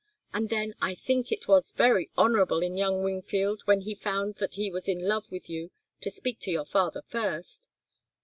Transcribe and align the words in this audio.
And 0.33 0.49
then 0.49 0.73
I 0.81 0.95
think 0.95 1.31
it 1.31 1.47
was 1.47 1.73
very 1.73 2.09
honourable 2.17 2.63
in 2.63 2.75
young 2.75 3.03
Wingfield, 3.03 3.61
when 3.65 3.81
he 3.81 3.93
found 3.93 4.37
that 4.37 4.55
he 4.55 4.71
was 4.71 4.87
in 4.87 5.07
love 5.07 5.29
with 5.29 5.47
you, 5.47 5.69
to 5.99 6.09
speak 6.09 6.39
to 6.39 6.49
your 6.51 6.65
father 6.65 7.03
first." 7.07 7.67